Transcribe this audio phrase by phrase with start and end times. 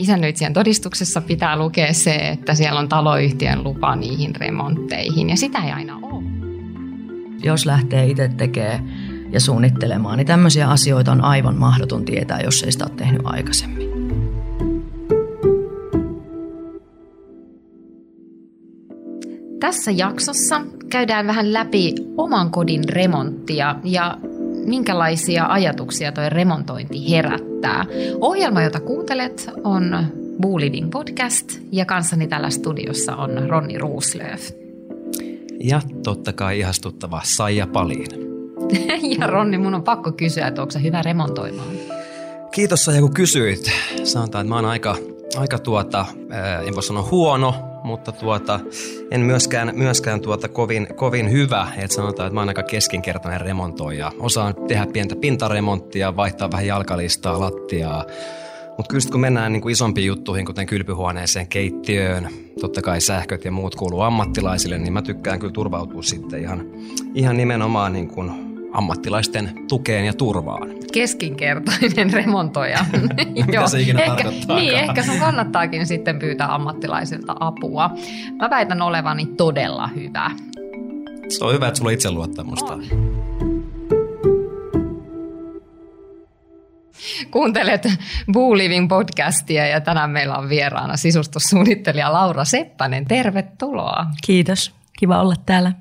[0.00, 5.72] isännöitsijän todistuksessa pitää lukea se, että siellä on taloyhtiön lupa niihin remontteihin ja sitä ei
[5.72, 6.24] aina ole.
[7.42, 8.90] Jos lähtee itse tekemään
[9.32, 13.90] ja suunnittelemaan, niin tämmöisiä asioita on aivan mahdoton tietää, jos ei sitä ole tehnyt aikaisemmin.
[19.60, 20.60] Tässä jaksossa
[20.90, 24.18] käydään vähän läpi oman kodin remonttia ja
[24.70, 27.84] minkälaisia ajatuksia tuo remontointi herättää.
[28.20, 30.06] Ohjelma, jota kuuntelet, on
[30.40, 34.50] Boo Living Podcast ja kanssani täällä studiossa on Ronni Ruuslöf.
[35.60, 38.06] Ja totta kai ihastuttava Saija Paliin.
[39.18, 41.68] ja Ronni, mun on pakko kysyä, että onko se hyvä remontoimaan?
[42.52, 43.72] Kiitos Saija, kun kysyit.
[44.04, 44.96] Sanotaan, että mä oon aika,
[45.36, 46.06] aika tuota,
[46.66, 48.60] en voi sanoa huono, mutta tuota,
[49.10, 51.68] en myöskään, myöskään tuota kovin, kovin hyvä.
[51.76, 54.12] Et sanotaan, että mä oon aika keskinkertainen remontoija.
[54.18, 58.04] Osaan tehdä pientä pintaremonttia, vaihtaa vähän jalkalistaa, lattiaa.
[58.76, 62.28] Mutta kyllä kun mennään niin kuin isompiin juttuihin, kuten kylpyhuoneeseen, keittiöön,
[62.60, 66.66] totta kai sähköt ja muut kuuluu ammattilaisille, niin mä tykkään kyllä turvautua sitten ihan,
[67.14, 70.68] ihan nimenomaan niin kuin ammattilaisten tukeen ja turvaan.
[70.92, 72.84] Keskinkertainen remontoija.
[73.46, 74.30] Mitä se ikinä ehkä?
[74.54, 77.90] Niin, ehkä sun kannattaakin sitten pyytää ammattilaisilta apua.
[78.36, 80.30] Mä väitän olevani todella hyvä.
[81.28, 82.72] Se on hyvä, että sulla on itseluottamusta.
[82.72, 82.82] On.
[87.30, 87.88] Kuuntelet
[88.32, 93.04] Boo Living podcastia ja tänään meillä on vieraana sisustussuunnittelija Laura Seppänen.
[93.04, 94.06] Tervetuloa.
[94.26, 94.72] Kiitos.
[94.98, 95.72] Kiva olla täällä.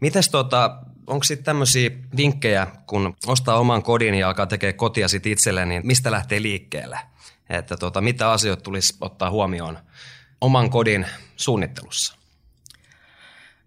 [0.00, 5.26] Mites tota, onko sitten tämmöisiä vinkkejä, kun ostaa oman kodin ja alkaa tekemään kotia sit
[5.26, 6.98] itselleen, niin mistä lähtee liikkeelle?
[7.48, 9.78] Että tota, mitä asioita tulisi ottaa huomioon
[10.40, 12.16] oman kodin suunnittelussa?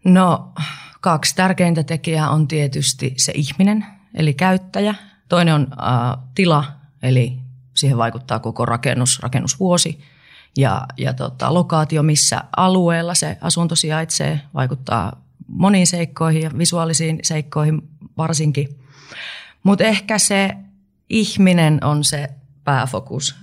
[0.03, 0.53] No,
[1.01, 4.95] kaksi tärkeintä tekijää on tietysti se ihminen, eli käyttäjä.
[5.29, 6.65] Toinen on äh, tila,
[7.03, 7.37] eli
[7.73, 9.99] siihen vaikuttaa koko rakennus, rakennusvuosi.
[10.57, 17.81] Ja, ja tota, lokaatio, missä alueella se asunto sijaitsee, vaikuttaa moniin seikkoihin ja visuaalisiin seikkoihin
[18.17, 18.79] varsinkin.
[19.63, 20.51] Mutta ehkä se
[21.09, 22.27] ihminen on se
[22.63, 23.35] pääfokus.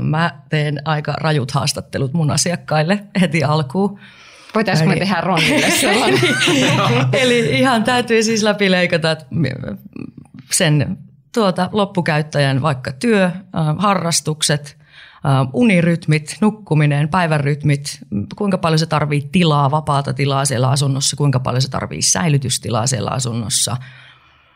[0.00, 4.00] Mä teen aika rajut haastattelut mun asiakkaille heti alkuun.
[4.54, 6.20] Voitaisiinko me tehdä Ronille sellainen?
[7.12, 9.16] Eli ihan täytyy siis läpileikata
[10.52, 10.98] sen
[11.34, 13.30] tuota, loppukäyttäjän vaikka työ,
[13.78, 14.79] harrastukset,
[15.52, 17.98] unirytmit, nukkuminen, päivärytmit,
[18.36, 23.10] kuinka paljon se tarvii tilaa, vapaata tilaa siellä asunnossa, kuinka paljon se tarvii säilytystilaa siellä
[23.10, 23.76] asunnossa,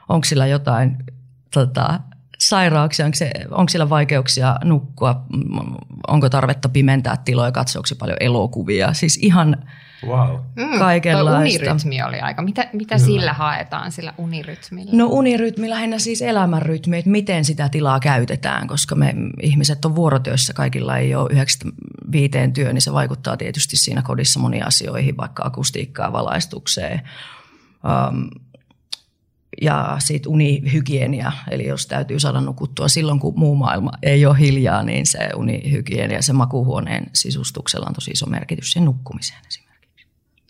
[0.09, 0.97] onko sillä jotain
[1.55, 2.01] tota,
[2.39, 5.25] sairauksia, onko, se, onko sillä vaikeuksia nukkua,
[6.09, 9.65] onko tarvetta pimentää tiloja, katsoako paljon elokuvia, siis ihan
[10.07, 10.37] wow.
[10.57, 11.39] Mm, kaikenlaista.
[11.39, 12.43] unirytmi oli aika.
[12.43, 14.93] Mitä, mitä sillä haetaan, sillä unirytmillä?
[14.93, 20.53] No unirytmi lähinnä siis elämänrytmi, että miten sitä tilaa käytetään, koska me ihmiset on vuorotyössä,
[20.53, 21.69] kaikilla ei ole yhdeksästä
[22.13, 27.03] viiteen työ, niin se vaikuttaa tietysti siinä kodissa moniin asioihin, vaikka akustiikkaa, valaistukseen.
[27.85, 28.29] Um,
[29.63, 34.83] ja sitten unihygienia, eli jos täytyy saada nukuttua silloin, kun muu maailma ei ole hiljaa,
[34.83, 39.64] niin se unihygienia, se makuhuoneen sisustuksella on tosi iso merkitys sen nukkumiseen esimerkiksi.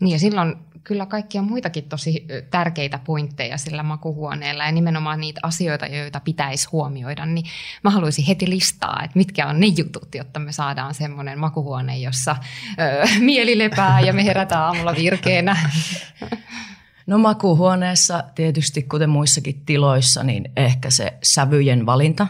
[0.01, 5.87] Niin ja silloin kyllä kaikkia muitakin tosi tärkeitä pointteja sillä makuhuoneella ja nimenomaan niitä asioita,
[5.87, 7.47] joita pitäisi huomioida, niin
[7.85, 12.37] mä haluaisin heti listaa, että mitkä on ne jutut, jotta me saadaan semmoinen makuhuone, jossa
[12.81, 15.57] ö, mieli lepää ja me herätään aamulla virkeänä.
[17.07, 22.27] No makuuhuoneessa tietysti, kuten muissakin tiloissa, niin ehkä se sävyjen valinta,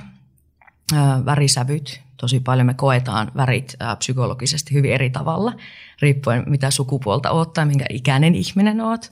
[1.24, 2.00] värisävyt.
[2.16, 5.52] Tosi paljon me koetaan värit psykologisesti hyvin eri tavalla,
[6.00, 9.10] riippuen mitä sukupuolta oot tai minkä ikäinen ihminen oot.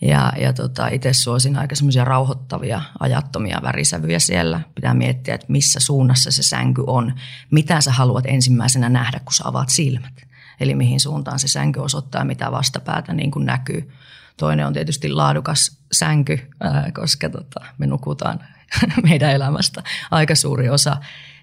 [0.00, 4.60] Ja, ja tota, itse suosin aika semmoisia rauhoittavia, ajattomia värisävyjä siellä.
[4.74, 7.14] Pitää miettiä, että missä suunnassa se sänky on.
[7.50, 10.14] Mitä sä haluat ensimmäisenä nähdä, kun sä avaat silmät.
[10.60, 13.90] Eli mihin suuntaan se sänky osoittaa, mitä vastapäätä niin kuin näkyy.
[14.36, 18.40] Toinen on tietysti laadukas sänky, ää, koska tota, me nukutaan
[19.08, 20.96] meidän elämästä aika suuri osa,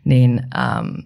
[0.06, 1.04] niin äm,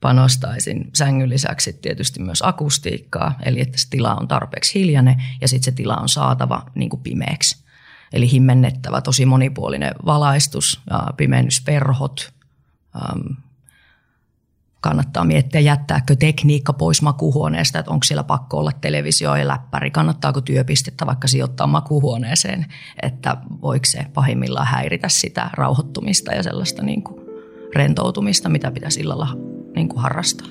[0.00, 5.64] panostaisin sängyn lisäksi tietysti myös akustiikkaa, eli että se tila on tarpeeksi hiljainen ja sitten
[5.64, 7.64] se tila on saatava niin kuin pimeäksi.
[8.12, 10.80] Eli himmennettävä, tosi monipuolinen valaistus,
[11.16, 12.32] pimennysperhot,
[14.80, 20.40] kannattaa miettiä, jättääkö tekniikka pois makuhuoneesta, että onko siellä pakko olla televisio ja läppäri, kannattaako
[20.40, 22.66] työpistettä vaikka sijoittaa makuhuoneeseen,
[23.02, 27.20] että voiko se pahimmillaan häiritä sitä rauhoittumista ja sellaista niin kuin
[27.74, 29.28] rentoutumista, mitä pitäisi illalla
[29.76, 30.46] niin kuin harrastaa.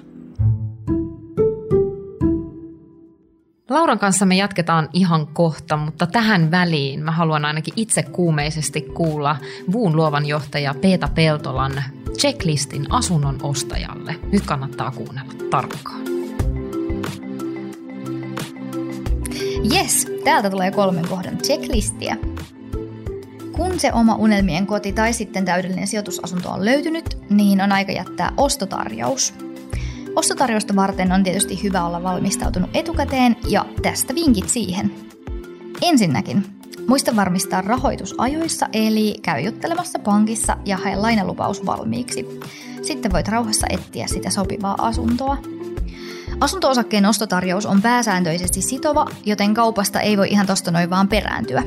[3.69, 9.35] Lauran kanssa me jatketaan ihan kohta, mutta tähän väliin mä haluan ainakin itse kuumeisesti kuulla
[9.71, 11.83] Vuun luovan johtaja Peeta Peltolan
[12.17, 14.15] checklistin asunnon ostajalle.
[14.31, 16.01] Nyt kannattaa kuunnella tarkkaan.
[19.73, 22.17] Yes, täältä tulee kolmen kohdan checklistiä.
[23.51, 28.33] Kun se oma unelmien koti tai sitten täydellinen sijoitusasunto on löytynyt, niin on aika jättää
[28.37, 29.33] ostotarjous.
[30.15, 34.91] Ostotarjousta varten on tietysti hyvä olla valmistautunut etukäteen ja tästä vinkit siihen.
[35.81, 36.45] Ensinnäkin,
[36.87, 42.25] muista varmistaa rahoitus ajoissa eli käy juttelemassa pankissa ja hae lainalupaus valmiiksi.
[42.81, 45.37] Sitten voit rauhassa etsiä sitä sopivaa asuntoa.
[46.41, 51.63] Asunto-osakkeen ostotarjous on pääsääntöisesti sitova, joten kaupasta ei voi ihan tosta noin vaan perääntyä.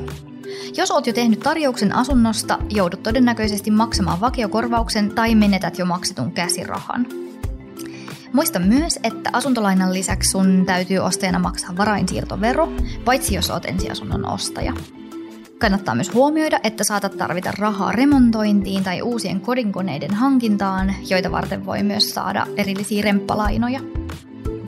[0.77, 7.22] Jos oot jo tehnyt tarjouksen asunnosta, joudut todennäköisesti maksamaan vakiokorvauksen tai menetät jo maksetun käsirahan.
[8.33, 12.73] Muista myös, että asuntolainan lisäksi sun täytyy ostajana maksaa varainsiirtovero,
[13.05, 14.73] paitsi jos oot ensiasunnon ostaja.
[15.59, 21.83] Kannattaa myös huomioida, että saatat tarvita rahaa remontointiin tai uusien kodinkoneiden hankintaan, joita varten voi
[21.83, 23.81] myös saada erillisiä remppalainoja.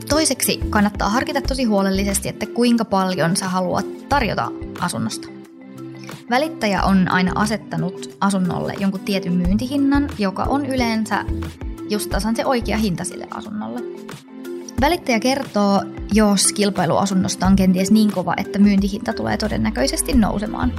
[0.09, 5.27] Toiseksi kannattaa harkita tosi huolellisesti, että kuinka paljon sä haluat tarjota asunnosta.
[6.29, 11.25] Välittäjä on aina asettanut asunnolle jonkun tietyn myyntihinnan, joka on yleensä
[11.89, 13.79] just tasan se oikea hinta sille asunnolle.
[14.81, 15.81] Välittäjä kertoo,
[16.13, 20.73] jos kilpailuasunnosta on kenties niin kova, että myyntihinta tulee todennäköisesti nousemaan.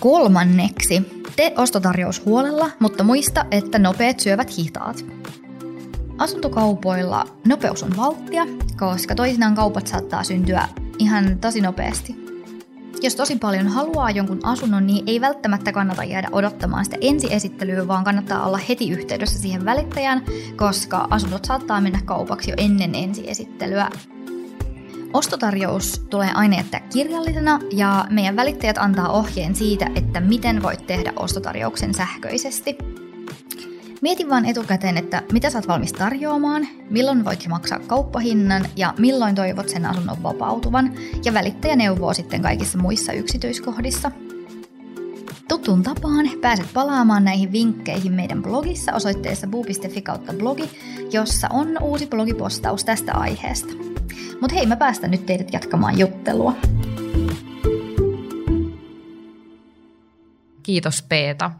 [0.00, 1.02] Kolmanneksi,
[1.36, 5.04] te ostotarjous huolella, mutta muista, että nopeat syövät hitaat.
[6.18, 8.46] Asuntokaupoilla nopeus on valttia,
[8.78, 10.68] koska toisinaan kaupat saattaa syntyä
[10.98, 12.25] ihan tosi nopeasti.
[13.02, 18.04] Jos tosi paljon haluaa jonkun asunnon, niin ei välttämättä kannata jäädä odottamaan sitä ensiesittelyä, vaan
[18.04, 20.22] kannattaa olla heti yhteydessä siihen välittäjään,
[20.56, 23.90] koska asunnot saattaa mennä kaupaksi jo ennen ensiesittelyä.
[25.12, 31.12] Ostotarjous tulee aina jättää kirjallisena ja meidän välittäjät antaa ohjeen siitä, että miten voit tehdä
[31.16, 32.78] ostotarjouksen sähköisesti.
[34.00, 39.34] Mieti vaan etukäteen, että mitä sä oot valmis tarjoamaan, milloin voit maksaa kauppahinnan ja milloin
[39.34, 40.94] toivot sen asunnon vapautuvan,
[41.24, 44.10] ja välittäjä neuvoo sitten kaikissa muissa yksityiskohdissa.
[45.48, 50.70] Tuttuun tapaan pääset palaamaan näihin vinkkeihin meidän blogissa osoitteessa buu.fi kautta blogi,
[51.12, 53.72] jossa on uusi blogipostaus tästä aiheesta.
[54.40, 56.56] Mutta hei, mä päästän nyt teidät jatkamaan juttelua.
[60.62, 61.50] Kiitos Peeta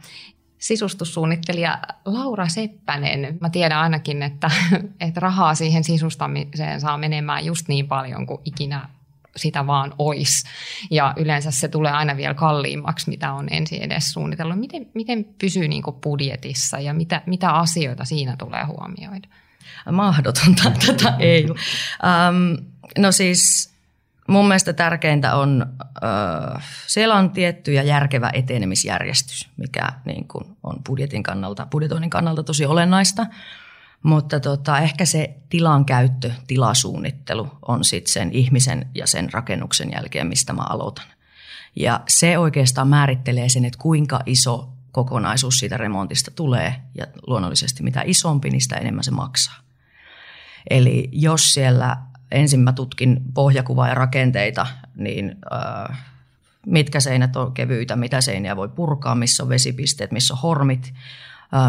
[0.59, 3.39] sisustussuunnittelija Laura Seppänen.
[3.41, 4.51] Mä tiedän ainakin, että,
[5.01, 8.89] että rahaa siihen sisustamiseen saa menemään just niin paljon kuin ikinä
[9.37, 10.45] sitä vaan ois.
[10.91, 14.59] Ja yleensä se tulee aina vielä kalliimmaksi, mitä on ensin edes suunnitellut.
[14.59, 19.29] Miten, miten pysyy niin budjetissa ja mitä, mitä asioita siinä tulee huomioida?
[19.93, 21.47] Mahdotonta, tätä ei.
[21.49, 22.67] Um,
[22.99, 23.71] no siis
[24.27, 25.67] mun mielestä tärkeintä on,
[26.05, 32.43] äh, siellä on tietty ja järkevä etenemisjärjestys, mikä niin kuin on budjetin kannalta, budjetoinnin kannalta
[32.43, 33.27] tosi olennaista.
[34.03, 40.27] Mutta tota, ehkä se tilan käyttö, tilasuunnittelu on sitten sen ihmisen ja sen rakennuksen jälkeen,
[40.27, 41.05] mistä mä aloitan.
[41.77, 48.03] Ja se oikeastaan määrittelee sen, että kuinka iso kokonaisuus siitä remontista tulee ja luonnollisesti mitä
[48.05, 49.57] isompi, niin sitä enemmän se maksaa.
[50.71, 51.97] Eli jos siellä
[52.31, 55.37] ensin mä tutkin pohjakuvaa ja rakenteita, niin
[56.67, 60.95] mitkä seinät on kevyitä, mitä seiniä voi purkaa, missä on vesipisteet, missä on hormit,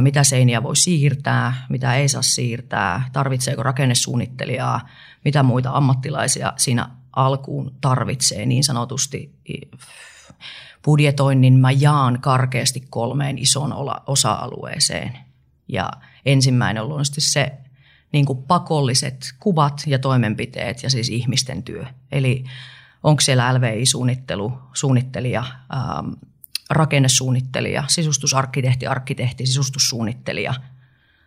[0.01, 4.87] mitä seiniä voi siirtää, mitä ei saa siirtää, tarvitseeko rakennesuunnittelijaa,
[5.25, 9.35] mitä muita ammattilaisia siinä alkuun tarvitsee niin sanotusti.
[10.85, 13.73] Budjetoinnin mä jaan karkeasti kolmeen isoon
[14.07, 15.17] osa-alueeseen.
[15.67, 15.91] Ja
[16.25, 17.57] ensimmäinen on luonnollisesti se,
[18.13, 21.85] niin kuin pakolliset kuvat ja toimenpiteet ja siis ihmisten työ.
[22.11, 22.43] Eli
[23.03, 25.43] onko siellä LVI-suunnittelu, suunnittelija,
[25.75, 26.11] ähm,
[26.69, 30.53] rakennesuunnittelija, sisustusarkkitehti, arkkitehti, sisustussuunnittelija.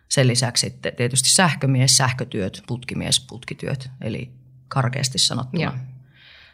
[0.09, 4.31] Sen lisäksi sitten tietysti sähkömies, sähkötyöt, putkimies, putkityöt, eli
[4.67, 5.63] karkeasti sanottuna.
[5.63, 5.73] Ja.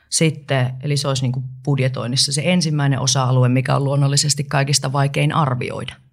[0.10, 5.34] Sitten, eli se olisi niin kuin budjetoinnissa se ensimmäinen osa-alue, mikä on luonnollisesti kaikista vaikein
[5.34, 5.96] arvioida–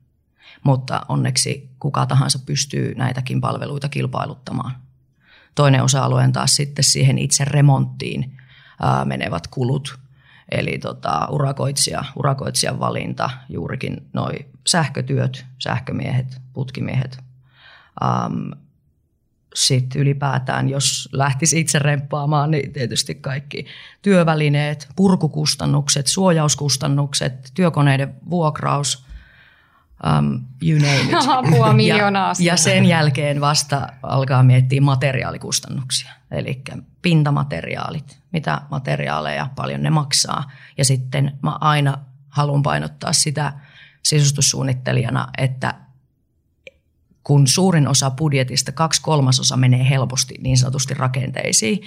[0.65, 4.77] mutta onneksi kuka tahansa pystyy näitäkin palveluita kilpailuttamaan.
[5.55, 8.37] Toinen osa-alue on taas sitten siihen itse remonttiin
[8.83, 9.99] ää, menevät kulut,
[10.51, 14.33] eli tota, urakoitsija, urakoitsijan valinta, juurikin noi
[14.67, 17.19] sähkötyöt, sähkömiehet, putkimiehet.
[18.05, 18.61] Ähm,
[19.55, 23.67] sitten ylipäätään, jos lähtisi itse remppaamaan, niin tietysti kaikki
[24.03, 29.05] työvälineet, purkukustannukset, suojauskustannukset, työkoneiden vuokraus,
[30.03, 31.29] um, you name it.
[31.29, 36.63] Apua miljoonaa ja, ja sen jälkeen vasta alkaa miettiä materiaalikustannuksia, eli
[37.03, 40.51] pintamateriaalit, mitä materiaaleja paljon ne maksaa.
[40.79, 41.99] Ja sitten mä aina
[42.29, 43.53] haluan painottaa sitä
[44.03, 45.75] sisustussuunnittelijana, että
[47.25, 51.79] kun suurin osa budjetista, kaksi kolmasosa menee helposti niin sanotusti rakenteisiin,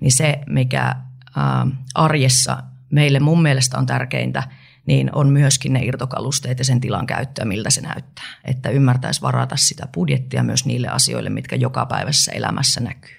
[0.00, 0.96] niin se, mikä
[1.36, 4.42] ää, arjessa meille mun mielestä on tärkeintä,
[4.86, 8.24] niin on myöskin ne irtokalusteet ja sen tilan käyttöä, miltä se näyttää.
[8.44, 13.16] Että ymmärtäisi varata sitä budjettia myös niille asioille, mitkä joka päivässä elämässä näkyy.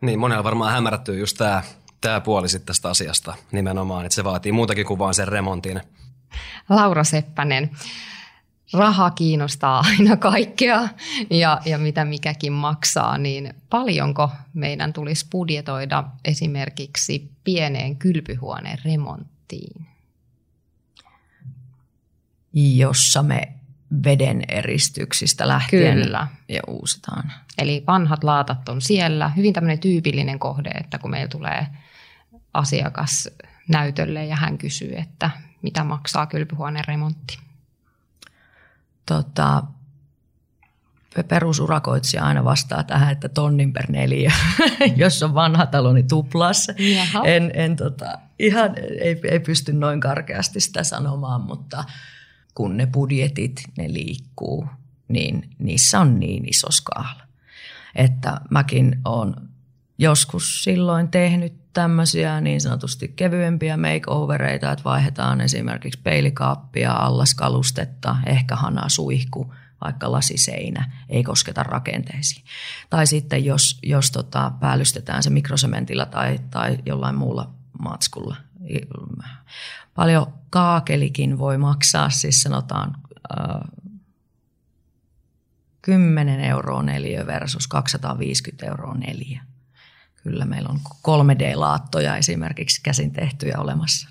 [0.00, 1.62] Niin, monella varmaan hämärtyy just tämä
[2.00, 5.80] tää puoli sitten tästä asiasta nimenomaan, että se vaatii muutakin kuin vaan sen remontin.
[6.68, 7.70] Laura Seppänen,
[8.72, 10.88] raha kiinnostaa aina kaikkea
[11.30, 19.37] ja, ja mitä mikäkin maksaa, niin paljonko meidän tulisi budjetoida esimerkiksi pieneen kylpyhuoneen remonttiin?
[22.52, 23.52] Jossa me
[24.04, 26.26] veden eristyksistä lähtien Kyllä.
[26.48, 27.32] ja uusitaan.
[27.58, 29.28] Eli vanhat laatat on siellä.
[29.28, 31.66] Hyvin tämmöinen tyypillinen kohde, että kun meillä tulee
[32.54, 33.28] asiakas
[33.68, 35.30] näytölle ja hän kysyy, että
[35.62, 37.38] mitä maksaa kylpyhuoneen remontti.
[39.06, 39.62] Tota,
[41.28, 44.32] perusurakoitsija aina vastaa tähän, että tonnin per neljä,
[44.96, 46.66] jos on vanha talo, niin tuplas.
[46.78, 47.24] Jaha.
[47.24, 51.84] En, en tota, ihan ei, ei pysty noin karkeasti sitä sanomaan, mutta
[52.54, 54.66] kun ne budjetit, ne liikkuu,
[55.08, 57.22] niin niissä on niin iso skaala.
[57.94, 59.34] Että mäkin olen
[59.98, 68.88] joskus silloin tehnyt tämmöisiä niin sanotusti kevyempiä makeovereita, että vaihdetaan esimerkiksi peilikaappia, allaskalustetta, ehkä hana,
[68.88, 69.54] suihku,
[69.84, 72.44] vaikka lasiseinä, ei kosketa rakenteisiin.
[72.90, 78.36] Tai sitten jos, jos tota, päällystetään se mikrosementillä tai, tai jollain muulla matskulla.
[79.94, 82.96] Paljon kaakelikin voi maksaa, siis sanotaan
[83.38, 83.60] äh,
[85.82, 89.38] 10 euroa neliö versus 250 euroa neliö.
[90.22, 94.08] Kyllä meillä on 3D-laattoja esimerkiksi käsin tehtyjä olemassa.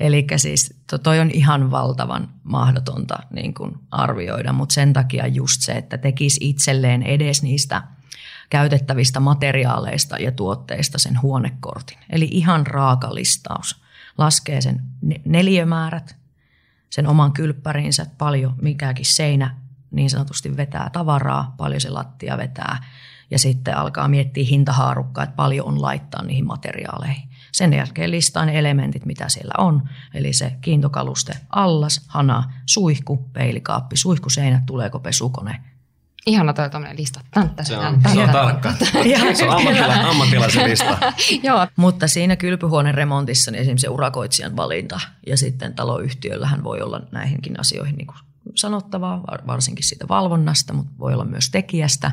[0.00, 5.62] Eli siis to, toi on ihan valtavan mahdotonta niin kuin arvioida, mutta sen takia just
[5.62, 7.82] se, että tekisi itselleen edes niistä
[8.50, 11.98] käytettävistä materiaaleista ja tuotteista sen huonekortin.
[12.10, 13.82] Eli ihan raakalistaus.
[14.18, 14.80] Laskee sen
[15.24, 16.16] neliömäärät,
[16.90, 19.56] sen oman kylppärinsä, paljon mikäkin seinä
[19.90, 22.84] niin sanotusti vetää tavaraa, paljon se lattia vetää
[23.30, 27.29] ja sitten alkaa miettiä hintahaarukkaa, että paljon on laittaa niihin materiaaleihin.
[27.52, 33.96] Sen jälkeen listaa ne elementit, mitä siellä on, eli se kiintokaluste, allas, hana, suihku, peilikaappi,
[33.96, 35.60] suihkuseinät, tuleeko pesukone.
[36.26, 37.20] Ihana toi tuommoinen lista.
[37.30, 38.72] Täntä, se on, se on tarkka.
[39.34, 40.98] se on ammattilaisen, ammattilaisen lista.
[41.42, 41.66] Joo.
[41.76, 47.60] Mutta siinä kylpyhuoneen remontissa niin esimerkiksi se urakoitsijan valinta ja sitten taloyhtiöllähän voi olla näihinkin
[47.60, 48.18] asioihin niin kuin
[48.54, 52.12] sanottavaa, varsinkin siitä valvonnasta, mutta voi olla myös tekijästä.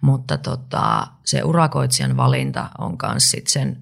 [0.00, 3.76] Mutta tota, se urakoitsijan valinta on myös sit sen,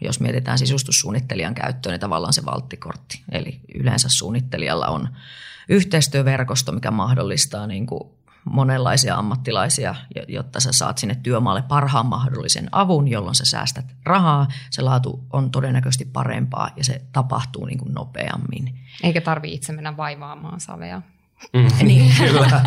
[0.00, 3.22] jos mietitään sisustussuunnittelijan käyttöön, niin tavallaan se valttikortti.
[3.32, 5.08] Eli yleensä suunnittelijalla on
[5.68, 8.10] yhteistyöverkosto, mikä mahdollistaa niin kuin
[8.44, 9.94] monenlaisia ammattilaisia,
[10.28, 15.50] jotta sä saat sinne työmaalle parhaan mahdollisen avun, jolloin sä säästät rahaa, se laatu on
[15.50, 18.78] todennäköisesti parempaa ja se tapahtuu niin kuin nopeammin.
[19.02, 21.02] Eikä tarvitse itse mennä vaivaamaan savea.
[21.52, 22.14] Mm, niin.
[22.18, 22.62] kyllä.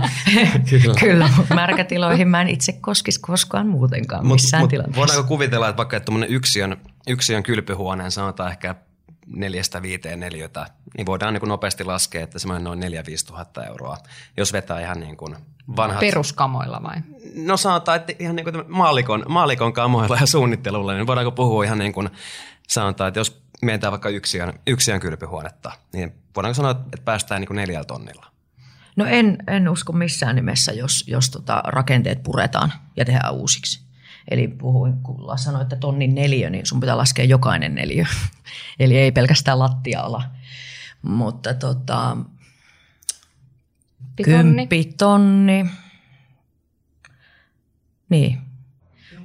[0.70, 0.96] kyllä.
[1.00, 5.00] kyllä, mutta märkätiloihin mä en itse koskisi koskaan muutenkaan missään mut, tilanteessa.
[5.00, 8.76] Voidaanko kuvitella, että vaikka että yksiön, yksiön kylpyhuoneen sanotaan ehkä
[9.28, 10.66] neljästä viiteen neliötä,
[10.98, 13.98] niin voidaan niin nopeasti laskea, että semmoinen noin 4 5 tuhatta euroa,
[14.38, 15.36] jos vetää ihan niin kuin
[15.76, 16.00] vanhat...
[16.00, 16.96] Peruskamoilla vai?
[17.36, 21.78] No sanotaan, että ihan niin kuin maalikon, maalikon kamoilla ja suunnittelulla, niin voidaanko puhua ihan
[21.78, 22.10] niin kuin
[22.68, 27.56] sanotaan, että jos mietitään vaikka yksiön, yksiön kylpyhuonetta, niin voidaanko sanoa, että päästään niin kuin
[27.56, 28.32] neljällä tonnilla?
[28.96, 33.82] No en, en usko missään nimessä, jos, jos tota rakenteet puretaan ja tehdään uusiksi.
[34.32, 38.08] Eli puhuin, kun sanoin, että tonnin neljä, niin sun pitää laskea jokainen neljä.
[38.80, 40.24] Eli ei pelkästään lattialla.
[41.02, 42.18] Mutta tota,
[44.24, 45.66] kymppi tonni.
[48.10, 48.38] Niin.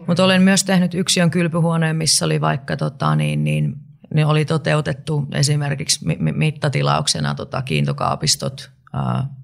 [0.06, 3.76] Mutta olen myös tehnyt yksiön kylpyhuoneen, missä oli vaikka tota, niin, niin,
[4.14, 8.70] niin oli toteutettu esimerkiksi mittatilauksena tota, kiintokaapistot,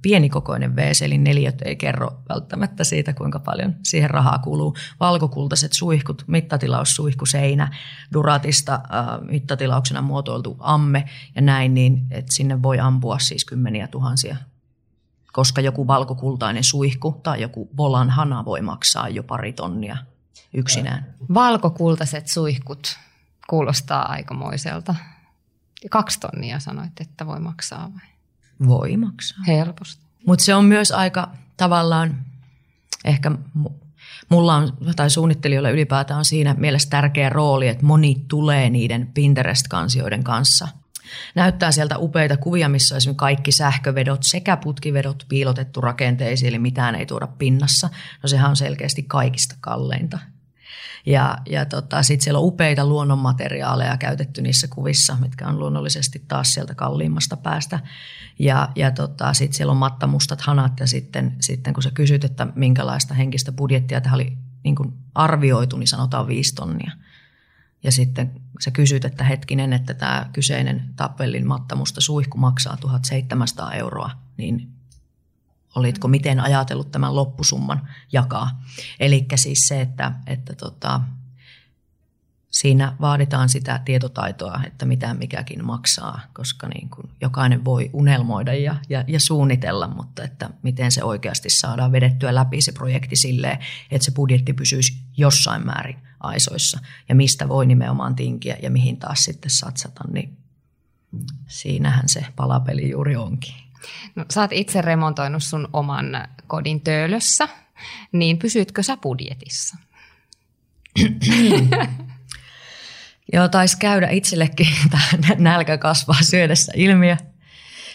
[0.02, 4.76] pienikokoinen WC, eli neliöt ei kerro välttämättä siitä, kuinka paljon siihen rahaa kuluu.
[5.00, 7.70] Valkokultaiset suihkut, mittatilaussuihkuseinä,
[8.12, 8.80] Duratista
[9.30, 14.36] mittatilauksena muotoiltu amme ja näin, niin että sinne voi ampua siis kymmeniä tuhansia
[15.32, 19.96] koska joku valkokultainen suihku tai joku volan hana voi maksaa jo pari tonnia
[20.54, 21.14] yksinään.
[21.34, 22.98] Valkokultaiset suihkut
[23.48, 24.94] kuulostaa aikamoiselta.
[25.90, 28.11] Kaksi tonnia sanoit, että voi maksaa vai?
[28.66, 29.44] Voi maksaa.
[29.46, 30.02] Helposti.
[30.26, 32.24] Mutta se on myös aika tavallaan,
[33.04, 33.30] ehkä
[34.28, 40.24] mulla on, tai suunnittelijoilla ylipäätään on siinä mielessä tärkeä rooli, että moni tulee niiden Pinterest-kansioiden
[40.24, 40.68] kanssa
[41.34, 46.94] näyttää sieltä upeita kuvia, missä on esimerkiksi kaikki sähkövedot sekä putkivedot piilotettu rakenteisiin, eli mitään
[46.94, 47.90] ei tuoda pinnassa.
[48.22, 50.18] No sehän on selkeästi kaikista kalleinta.
[51.06, 56.54] Ja, ja tota, sitten siellä on upeita luonnonmateriaaleja käytetty niissä kuvissa, mitkä on luonnollisesti taas
[56.54, 57.80] sieltä kalliimmasta päästä.
[58.38, 62.46] Ja, ja tota, sitten siellä on mattamustat hanat ja sitten, sitten kun sä kysyt, että
[62.54, 66.92] minkälaista henkistä budjettia tähän oli niin kuin arvioitu, niin sanotaan viisi tonnia.
[67.82, 74.10] Ja sitten sä kysyt, että hetkinen, että tämä kyseinen tappellin mattamusta suihku maksaa 1700 euroa,
[74.36, 74.68] niin
[75.74, 78.62] olitko miten ajatellut tämän loppusumman jakaa.
[79.00, 81.00] Eli siis se, että, että tota,
[82.52, 88.76] siinä vaaditaan sitä tietotaitoa, että mitä mikäkin maksaa, koska niin kuin jokainen voi unelmoida ja,
[88.88, 93.58] ja, ja suunnitella, mutta että miten se oikeasti saadaan vedettyä läpi se projekti silleen,
[93.90, 99.24] että se budjetti pysyisi jossain määrin aisoissa ja mistä voi nimenomaan tinkiä ja mihin taas
[99.24, 100.36] sitten satsata, niin
[101.48, 103.54] siinähän se palapeli juuri onkin.
[104.14, 107.48] No, sä oot itse remontoinut sun oman kodin töölössä,
[108.12, 109.76] niin pysyitkö sä budjetissa?
[113.32, 114.68] Joo, taisi käydä itsellekin
[115.38, 117.16] nälkä kasvaa syödessä ilmiö.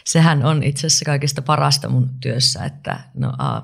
[0.06, 3.62] Sehän on itse asiassa kaikista parasta mun työssä, että no, a,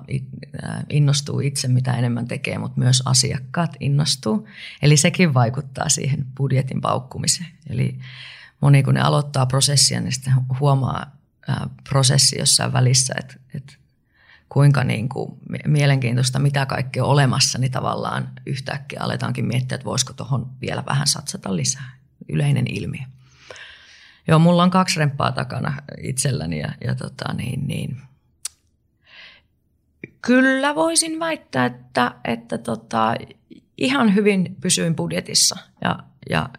[0.90, 4.48] innostuu itse mitä enemmän tekee, mutta myös asiakkaat innostuu.
[4.82, 7.50] Eli sekin vaikuttaa siihen budjetin paukkumiseen.
[7.70, 8.00] Eli
[8.62, 11.12] moni kun ne aloittaa prosessia, niin sitten huomaa
[11.90, 13.74] prosessi jossain välissä, että, että
[14.50, 20.14] kuinka niin kuin mielenkiintoista, mitä kaikkea on olemassa, niin tavallaan yhtäkkiä aletaankin miettiä, että voisiko
[20.14, 21.98] tuohon vielä vähän satsata lisää.
[22.30, 23.02] Yleinen ilmiö.
[24.28, 25.74] Joo, mulla on kaksi remppaa takana
[26.04, 28.02] itselläni ja, ja tota, niin, niin.
[30.22, 33.16] kyllä voisin väittää, että, että tota,
[33.78, 36.50] ihan hyvin pysyin budjetissa ja, ja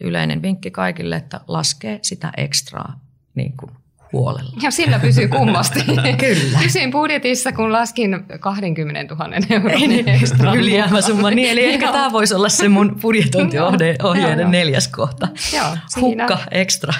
[0.00, 3.00] yleinen vinkki kaikille, että laskee sitä ekstraa
[3.34, 3.72] niin kuin
[4.20, 4.50] huolella.
[4.62, 5.80] Ja sillä pysyy kummasti.
[6.26, 6.58] Kyllä.
[6.62, 10.54] Pysyin budjetissa, kun laskin 20 000 euroa niin, ekstra.
[10.54, 11.30] Ylijäämäsumma.
[11.30, 15.28] Niin, eli ehkä tämä voisi olla se mun budjetointiohjeiden neljäs kohta.
[15.56, 16.00] Joo, siinä.
[16.00, 16.92] Hukka ekstra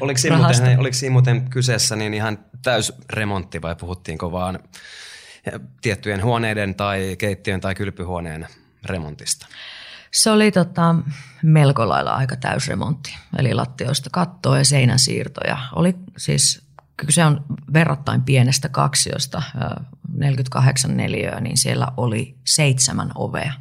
[0.00, 4.58] oliko siinä, muuten, oliko siinä muuten kyseessä niin ihan täysremontti vai puhuttiinko vaan
[5.82, 8.46] tiettyjen huoneiden tai keittiön tai kylpyhuoneen
[8.84, 9.46] remontista?
[10.14, 10.94] Se oli tota,
[11.42, 15.58] melko lailla aika täysremontti, eli lattioista kattoa ja seinän siirtoja.
[15.74, 16.62] Oli siis,
[16.96, 19.42] kyse on verrattain pienestä kaksiosta,
[20.16, 23.52] 48 neliöä, niin siellä oli seitsemän ovea.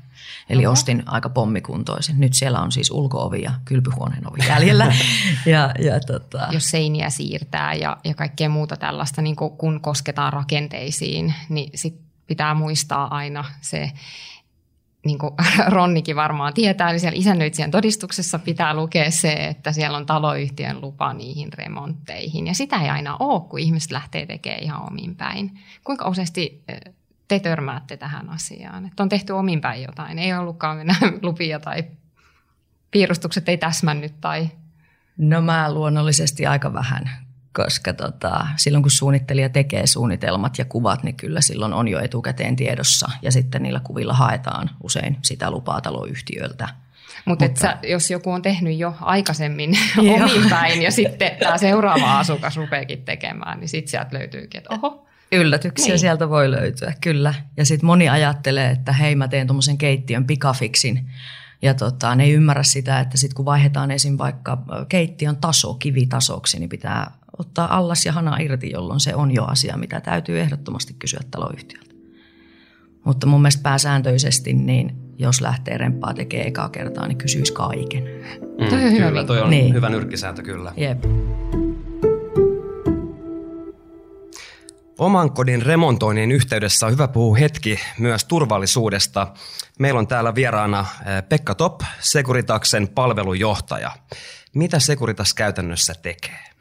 [0.50, 0.74] Eli Oho.
[0.74, 2.20] ostin aika pommikuntoisen.
[2.20, 4.86] Nyt siellä on siis ulkoovi ja kylpyhuoneen ovi jäljellä.
[5.46, 6.48] ja, ja tota...
[6.52, 12.54] Jos seiniä siirtää ja, ja kaikkea muuta tällaista, niin kun kosketaan rakenteisiin, niin sit pitää
[12.54, 13.92] muistaa aina se
[15.06, 15.34] niin kuin
[15.68, 21.14] Ronnikin varmaan tietää, niin siellä isännöitsijän todistuksessa pitää lukea se, että siellä on taloyhtiön lupa
[21.14, 22.48] niihin remontteihin.
[22.48, 25.60] Ja sitä ei aina ole, kun ihmiset lähtee tekemään ihan omin päin.
[25.84, 26.64] Kuinka useasti
[27.28, 28.86] te törmäätte tähän asiaan?
[28.86, 31.84] Että on tehty omin päin jotain, ei ollutkaan mennä lupia tai
[32.92, 34.50] piirustukset ei täsmännyt tai...
[35.18, 37.23] No mä luonnollisesti aika vähän
[37.54, 42.56] koska tota, silloin kun suunnittelija tekee suunnitelmat ja kuvat, niin kyllä silloin on jo etukäteen
[42.56, 46.70] tiedossa ja sitten niillä kuvilla haetaan usein sitä lupaa taloyhtiöltä.
[47.26, 49.78] Mutta, Mutta jos joku on tehnyt jo aikaisemmin
[50.24, 55.08] omin päin ja sitten tämä seuraava asukas rupeekin tekemään, niin sitten sieltä löytyykin, että oho.
[55.32, 56.00] Yllätyksiä niin.
[56.00, 57.34] sieltä voi löytyä, kyllä.
[57.58, 61.10] Ja sitten moni ajattelee, että hei mä teen tuommoisen keittiön pikafiksin
[61.62, 64.18] ja tota, ne ei ymmärrä sitä, että sitten kun vaihdetaan esim.
[64.18, 64.58] vaikka
[64.90, 69.78] keittiön taso kivitasoksi, niin pitää ottaa allas ja hana irti, jolloin se on jo asia,
[69.78, 71.94] mitä täytyy ehdottomasti kysyä taloyhtiöltä.
[73.04, 78.04] Mutta mun mielestä pääsääntöisesti, niin jos lähtee remppaa tekemään ekaa kertaa, niin kysyisi kaiken.
[78.42, 79.74] Mm, kyllä, toi on niin.
[79.74, 80.74] hyvä nyrkkisääntö kyllä.
[80.78, 81.04] Jep.
[84.98, 89.28] Oman kodin remontoinnin yhteydessä on hyvä puhua hetki myös turvallisuudesta.
[89.80, 93.92] Meillä on täällä vieraana eh, Pekka Top, Securitaksen palvelujohtaja.
[94.54, 96.53] Mitä Securitas käytännössä tekee?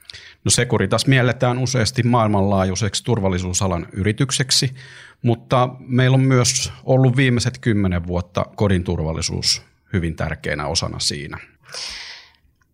[0.44, 4.74] No Securitas mielletään useasti maailmanlaajuiseksi turvallisuusalan yritykseksi,
[5.22, 11.38] mutta meillä on myös ollut viimeiset kymmenen vuotta kodin turvallisuus hyvin tärkeänä osana siinä.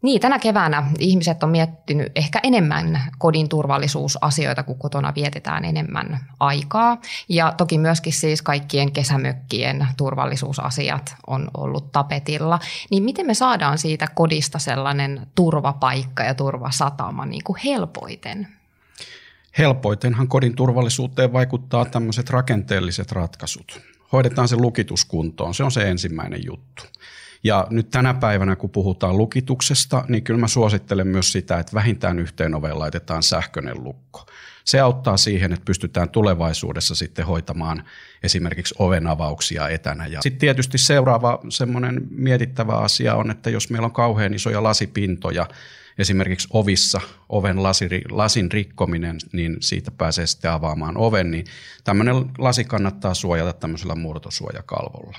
[0.03, 7.01] Niin, tänä keväänä ihmiset on miettinyt ehkä enemmän kodin turvallisuusasioita, kun kotona vietetään enemmän aikaa.
[7.29, 12.59] Ja toki myöskin siis kaikkien kesämökkien turvallisuusasiat on ollut tapetilla.
[12.91, 18.49] Niin miten me saadaan siitä kodista sellainen turvapaikka ja turvasatama niin kuin helpoiten?
[19.59, 23.81] Helpoitenhan kodin turvallisuuteen vaikuttaa tämmöiset rakenteelliset ratkaisut.
[24.13, 26.83] Hoidetaan se lukitus kuntoon, se on se ensimmäinen juttu.
[27.45, 32.19] Ja nyt tänä päivänä, kun puhutaan lukituksesta, niin kyllä mä suosittelen myös sitä, että vähintään
[32.19, 34.27] yhteen oveen laitetaan sähköinen lukko.
[34.65, 37.83] Se auttaa siihen, että pystytään tulevaisuudessa sitten hoitamaan
[38.23, 40.07] esimerkiksi ovenavauksia etänä.
[40.07, 45.47] Ja sitten tietysti seuraava semmoinen mietittävä asia on, että jos meillä on kauhean isoja lasipintoja,
[45.99, 47.63] esimerkiksi ovissa oven
[48.11, 51.45] lasin rikkominen, niin siitä pääsee sitten avaamaan oven, niin
[51.85, 55.19] tämmöinen lasi kannattaa suojata tämmöisellä murtosuojakalvolla.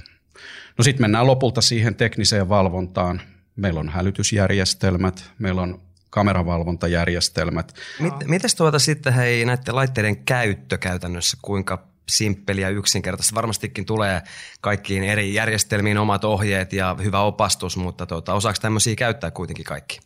[0.77, 3.21] No sitten mennään lopulta siihen tekniseen valvontaan.
[3.55, 7.73] Meillä on hälytysjärjestelmät, meillä on kameravalvontajärjestelmät.
[7.99, 13.35] Mit, mites tuota sitten hei näiden laitteiden käyttö käytännössä, kuinka simppeliä ja yksinkertaista.
[13.35, 14.21] Varmastikin tulee
[14.61, 19.99] kaikkiin eri järjestelmiin omat ohjeet ja hyvä opastus, mutta tuota, osaako tämmöisiä käyttää kuitenkin kaikki?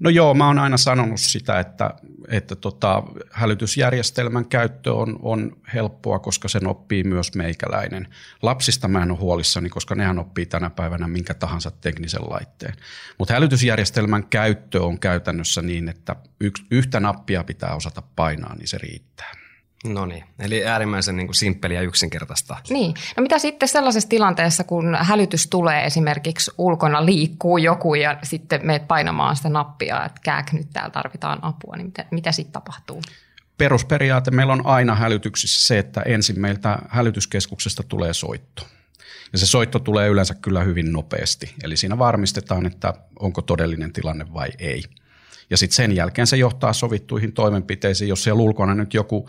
[0.00, 1.90] No joo, mä oon aina sanonut sitä, että,
[2.28, 8.08] että tota, hälytysjärjestelmän käyttö on, on helppoa, koska sen oppii myös meikäläinen.
[8.42, 12.74] Lapsista mä en ole huolissani, koska nehän oppii tänä päivänä minkä tahansa teknisen laitteen.
[13.18, 18.78] Mutta hälytysjärjestelmän käyttö on käytännössä niin, että yks, yhtä nappia pitää osata painaa, niin se
[18.78, 19.32] riittää.
[19.84, 22.56] No niin, eli äärimmäisen niin kuin simppeliä ja yksinkertaista.
[22.70, 28.60] Niin, no mitä sitten sellaisessa tilanteessa, kun hälytys tulee esimerkiksi ulkona liikkuu joku ja sitten
[28.66, 33.02] meet painamaan sitä nappia, että kääk nyt täällä tarvitaan apua, niin mitä, mitä sitten tapahtuu?
[33.58, 38.66] Perusperiaate meillä on aina hälytyksissä se, että ensin meiltä hälytyskeskuksesta tulee soitto.
[39.32, 44.34] Ja se soitto tulee yleensä kyllä hyvin nopeasti, eli siinä varmistetaan, että onko todellinen tilanne
[44.34, 44.82] vai ei.
[45.50, 49.28] Ja sitten sen jälkeen se johtaa sovittuihin toimenpiteisiin, jos siellä ulkona nyt joku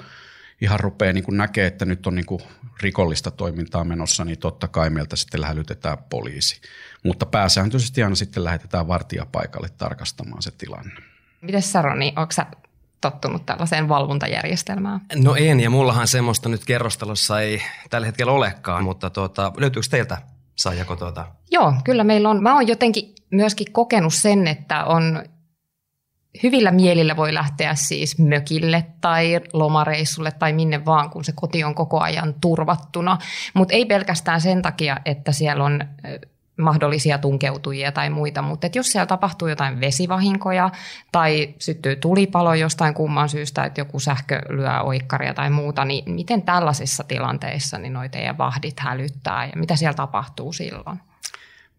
[0.62, 2.41] ihan rupeaa niin näkee, että nyt on niin kuin
[2.82, 6.62] rikollista toimintaa menossa, niin totta kai meiltä sitten lähelytetään poliisi.
[7.04, 10.91] Mutta pääsääntöisesti aina sitten lähetetään vartijapaikalle tarkastamaan se tilanne.
[11.41, 12.45] Miten Saroni, onko sä
[13.02, 15.02] tottunut tällaiseen valvontajärjestelmään?
[15.15, 20.17] No en, ja mullahan semmoista nyt kerrostalossa ei tällä hetkellä olekaan, mutta tuota, löytyykö teiltä
[20.56, 21.28] Saijako tuota?
[21.52, 22.43] Joo, kyllä meillä on.
[22.43, 25.24] Mä oon jotenkin myöskin kokenut sen, että on
[26.44, 31.76] hyvillä mielillä voi lähteä siis mökille tai lomareissulle tai minne vaan, kun se koti on
[31.76, 33.17] koko ajan turvattuna.
[33.54, 35.84] Mutta ei pelkästään sen takia, että siellä on
[36.58, 40.70] mahdollisia tunkeutujia tai muita, mutta jos siellä tapahtuu jotain vesivahinkoja
[41.12, 46.41] tai syttyy tulipalo jostain kumman syystä, että joku sähkö lyö oikkaria tai muuta, niin miten
[46.41, 51.00] tällaisissa tilanteissa niin noi teidän vahdit hälyttää ja mitä siellä tapahtuu silloin?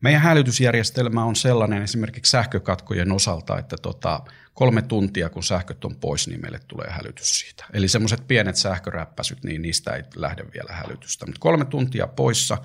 [0.02, 4.20] Meidän hälytysjärjestelmä on sellainen esimerkiksi sähkökatkojen osalta, että tota,
[4.54, 7.64] kolme tuntia kun sähköt on pois, niin meille tulee hälytys siitä.
[7.72, 11.26] Eli semmoiset pienet sähköräppäsyt, niin niistä ei lähde vielä hälytystä.
[11.26, 12.58] Mutta kolme tuntia poissa,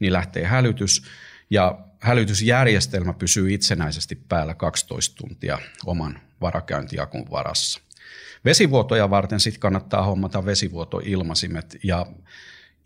[0.00, 1.02] niin lähtee hälytys
[1.50, 7.80] ja hälytysjärjestelmä pysyy itsenäisesti päällä 12 tuntia oman varakäyntiakun varassa.
[8.44, 12.06] Vesivuotoja varten sitten kannattaa hommata vesivuotoilmasimet ja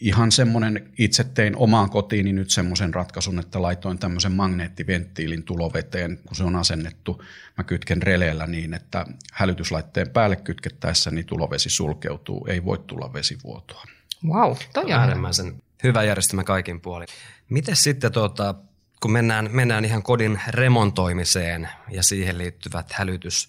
[0.01, 6.37] ihan semmoinen, itse tein omaan kotiini nyt semmoisen ratkaisun, että laitoin tämmöisen magneettiventtiilin tuloveteen, kun
[6.37, 7.23] se on asennettu.
[7.57, 13.85] Mä kytken releellä niin, että hälytyslaitteen päälle kytkettäessä niin tulovesi sulkeutuu, ei voi tulla vesivuotoa.
[14.27, 17.09] Wow, toi on äärimmäisen hyvä järjestelmä kaikin puolin.
[17.49, 18.55] Miten sitten tuota,
[19.01, 23.49] kun mennään, mennään ihan kodin remontoimiseen ja siihen liittyvät hälytys,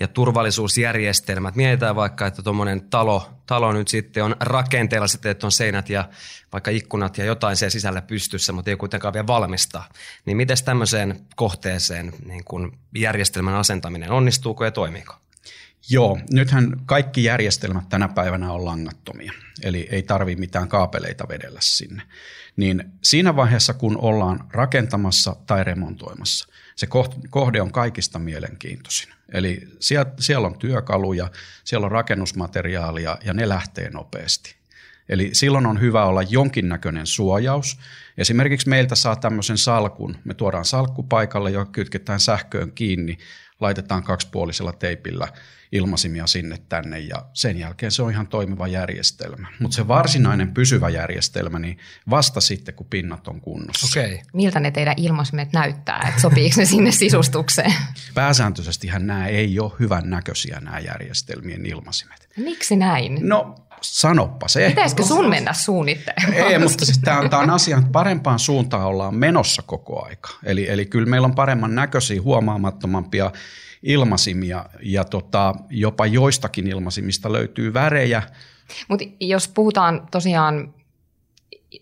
[0.00, 1.56] ja turvallisuusjärjestelmät.
[1.56, 6.08] Mietitään vaikka, että tuommoinen talo, talo nyt sitten on rakenteella sitten, että on seinät ja
[6.52, 9.82] vaikka ikkunat ja jotain siellä sisällä pystyssä, mutta ei kuitenkaan vielä valmista.
[10.24, 15.14] Niin miten tämmöiseen kohteeseen niin kun järjestelmän asentaminen, onnistuuko ja toimiiko?
[15.90, 19.32] Joo, nythän kaikki järjestelmät tänä päivänä on langattomia,
[19.62, 22.02] eli ei tarvi mitään kaapeleita vedellä sinne.
[22.56, 26.86] Niin siinä vaiheessa, kun ollaan rakentamassa tai remontoimassa, se
[27.30, 29.12] kohde on kaikista mielenkiintoisin.
[29.32, 29.68] Eli
[30.20, 31.30] siellä on työkaluja,
[31.64, 34.56] siellä on rakennusmateriaalia ja ne lähtee nopeasti.
[35.08, 37.78] Eli silloin on hyvä olla jonkinnäköinen suojaus.
[38.18, 40.16] Esimerkiksi meiltä saa tämmöisen salkun.
[40.24, 43.18] Me tuodaan salkku paikalle, joka kytketään sähköön kiinni,
[43.60, 45.28] laitetaan kaksipuolisella teipillä
[45.72, 49.48] ilmasimia sinne tänne ja sen jälkeen se on ihan toimiva järjestelmä.
[49.60, 51.78] Mutta se varsinainen pysyvä järjestelmä, niin
[52.10, 54.00] vasta sitten, kun pinnat on kunnossa.
[54.00, 54.18] Okay.
[54.32, 57.74] Miltä ne teidän ilmasimet näyttää, että sopiiko ne sinne sisustukseen?
[58.14, 62.28] Pääsääntöisesti nämä ei ole hyvän näköisiä nämä järjestelmien ilmasimet.
[62.36, 63.18] Miksi näin?
[63.20, 64.68] No sanoppa se.
[64.68, 66.52] Pitäisikö sun mennä suunnittelemaan?
[66.52, 70.30] Ei, mutta siis tämä on, tämä on asia, että parempaan suuntaan ollaan menossa koko aika.
[70.44, 73.30] Eli, eli kyllä meillä on paremman näköisiä, huomaamattomampia
[73.82, 78.22] ilmasimia ja tota, jopa joistakin ilmasimista löytyy värejä.
[78.88, 80.74] Mutta jos puhutaan tosiaan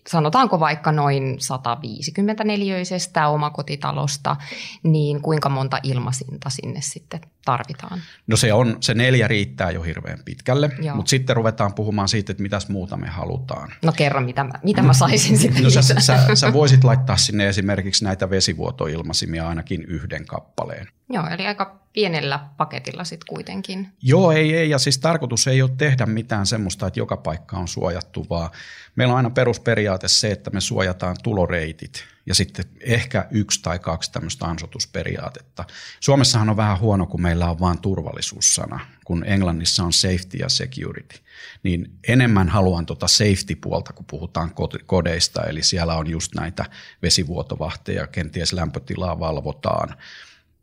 [0.07, 4.35] sanotaanko vaikka noin 154-öisestä omakotitalosta,
[4.83, 8.01] niin kuinka monta ilmasinta sinne sitten tarvitaan?
[8.27, 10.95] No se on, se neljä riittää jo hirveän pitkälle, Joo.
[10.95, 13.73] mutta sitten ruvetaan puhumaan siitä, että mitäs muuta me halutaan.
[13.81, 17.47] No kerro, mitä mä, mitä mä saisin sitten No sä, sä, sä voisit laittaa sinne
[17.47, 20.87] esimerkiksi näitä vesivuotoilmasimia ainakin yhden kappaleen.
[21.09, 23.87] Joo, eli aika pienellä paketilla sitten kuitenkin.
[24.01, 24.69] Joo, ei, ei.
[24.69, 28.49] Ja siis tarkoitus ei ole tehdä mitään semmoista, että joka paikka on suojattu, vaan
[28.95, 34.11] meillä on aina perusperiaate se, että me suojataan tuloreitit ja sitten ehkä yksi tai kaksi
[34.11, 35.65] tämmöistä ansotusperiaatetta.
[35.99, 41.19] Suomessahan on vähän huono, kun meillä on vain turvallisuussana, kun Englannissa on safety ja security.
[41.63, 44.51] Niin enemmän haluan tuota safety-puolta, kun puhutaan
[44.85, 46.65] kodeista, eli siellä on just näitä
[47.01, 49.95] vesivuotovahteja, kenties lämpötilaa valvotaan,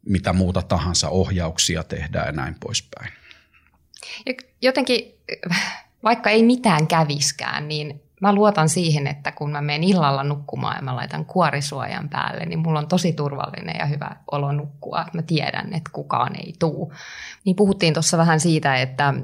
[0.06, 3.12] mitä muuta tahansa ohjauksia tehdään ja näin poispäin.
[4.62, 5.14] Jotenkin,
[6.04, 10.82] vaikka ei mitään käviskään, niin mä luotan siihen, että kun mä menen illalla nukkumaan ja
[10.82, 15.06] mä laitan kuorisuojan päälle, niin mulla on tosi turvallinen ja hyvä olo nukkua.
[15.12, 16.92] Mä tiedän, että kukaan ei tuu.
[17.44, 19.14] Niin puhuttiin tuossa vähän siitä, että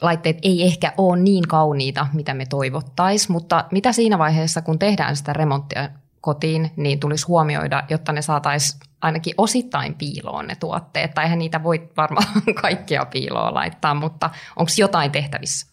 [0.00, 5.16] laitteet ei ehkä ole niin kauniita, mitä me toivottaisiin, mutta mitä siinä vaiheessa, kun tehdään
[5.16, 5.88] sitä remonttia
[6.22, 11.14] kotiin, niin tulisi huomioida, jotta ne saataisiin ainakin osittain piiloon ne tuotteet.
[11.14, 12.26] Tai eihän niitä voi varmaan
[12.62, 15.72] kaikkia piiloon laittaa, mutta onko jotain tehtävissä?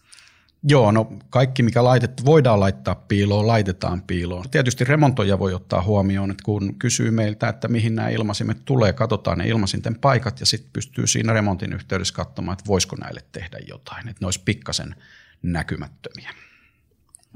[0.62, 4.50] Joo, no kaikki mikä laitettu voidaan laittaa piiloon, laitetaan piiloon.
[4.50, 9.38] Tietysti remontoja voi ottaa huomioon, että kun kysyy meiltä, että mihin nämä ilmasimet tulee, katsotaan
[9.38, 14.08] ne ilmasinten paikat ja sitten pystyy siinä remontin yhteydessä katsomaan, että voisiko näille tehdä jotain,
[14.08, 14.94] että ne olisi pikkasen
[15.42, 16.30] näkymättömiä.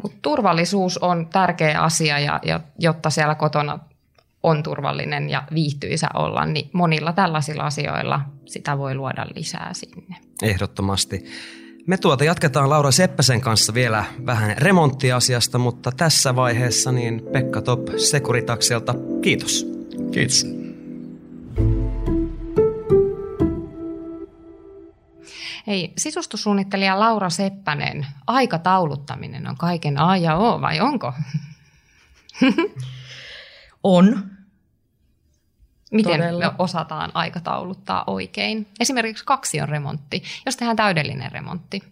[0.03, 3.79] Mut turvallisuus on tärkeä asia ja, ja jotta siellä kotona
[4.43, 10.17] on turvallinen ja viihtyisä olla, niin monilla tällaisilla asioilla sitä voi luoda lisää sinne.
[10.43, 11.25] Ehdottomasti.
[11.87, 17.89] Me tuota jatketaan Laura Seppäsen kanssa vielä vähän remonttiasiasta, mutta tässä vaiheessa niin Pekka Top
[17.97, 19.67] Securitakselta kiitos.
[20.13, 20.64] Kiitos.
[25.67, 31.13] Hei, sisustussuunnittelija Laura Seppänen, aikatauluttaminen on kaiken A ja O, vai onko?
[33.83, 34.31] on.
[35.93, 36.45] Miten Todella.
[36.45, 38.69] me osataan aikatauluttaa oikein?
[38.81, 41.83] Esimerkiksi kaksi on remontti, jos tehdään täydellinen remontti.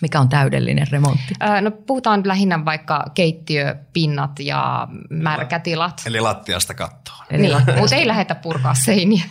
[0.00, 1.34] Mikä on täydellinen remontti?
[1.60, 6.02] no puhutaan lähinnä vaikka keittiöpinnat ja märkätilat.
[6.06, 7.26] Eli lattiasta kattoon.
[7.30, 9.24] Niin, mutta ei lähdetä purkaa seiniä.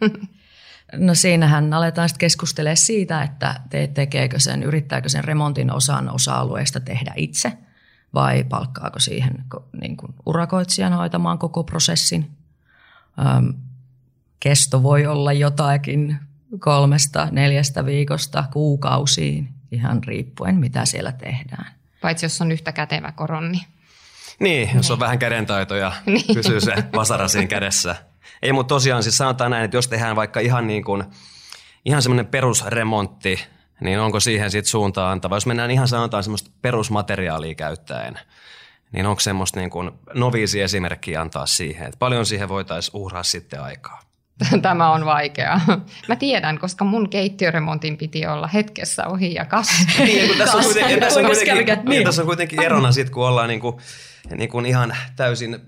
[0.92, 6.80] No siinähän aletaan sitten keskustelemaan siitä, että te, tekeekö sen, yrittääkö sen remontin osan osa-alueesta
[6.80, 7.52] tehdä itse
[8.14, 9.44] vai palkkaako siihen
[9.80, 12.30] niin kuin urakoitsijan hoitamaan koko prosessin.
[13.18, 13.54] Öm,
[14.40, 16.18] kesto voi olla jotakin
[16.58, 21.66] kolmesta, neljästä viikosta kuukausiin, ihan riippuen mitä siellä tehdään.
[22.00, 23.66] Paitsi jos on yhtä kätevä koronni.
[24.40, 26.34] Niin, jos on vähän kädentaito ja niin.
[26.34, 27.96] pysyy se vasara siinä kädessä.
[28.42, 31.04] Ei, mutta tosiaan siis sanotaan näin, että jos tehdään vaikka ihan niin kuin,
[31.84, 33.44] ihan semmoinen perusremontti,
[33.80, 35.36] niin onko siihen sitten suuntaan antava?
[35.36, 38.18] Jos mennään ihan sanotaan semmoista perusmateriaalia käyttäen,
[38.92, 43.62] niin onko semmoista niin kuin noviisi esimerkkiä antaa siihen, että paljon siihen voitaisiin uhraa sitten
[43.62, 44.00] aikaa?
[44.62, 45.60] Tämä on vaikeaa.
[46.08, 49.68] Mä tiedän, koska mun keittiöremontin piti olla hetkessä ohi ja kas.
[49.98, 53.48] niin, tässä, on kuitenkin, tässä, on kuitenkin, niin, tässä on kuitenkin erona sit, kun ollaan
[53.48, 53.76] niin kuin,
[54.36, 55.60] niin kuin ihan täysin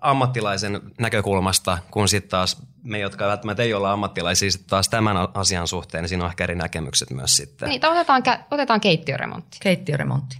[0.00, 5.68] ammattilaisen näkökulmasta, kun sitten taas me, jotka välttämättä ei olla ammattilaisia sit taas tämän asian
[5.68, 7.68] suhteen, niin siinä on ehkä eri näkemykset myös sitten.
[7.68, 9.58] Niin, otetaan, otetaan keittiöremontti.
[9.60, 10.38] Keittiöremontti.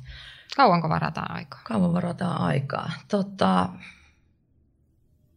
[0.57, 1.61] Kauanko varataan aikaa?
[1.65, 2.93] Kauan varataan aikaa.
[3.09, 3.69] Tota,